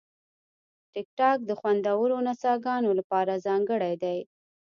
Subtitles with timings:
[0.93, 4.19] ټیکټاک د خوندورو نڅاګانو لپاره ځانګړی دی.